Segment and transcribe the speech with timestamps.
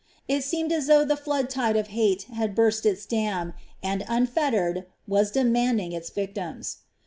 [0.27, 3.53] It seemed as though the flood tide of hate had burst its dam
[3.83, 6.77] and, unfettered, was demanding its victims.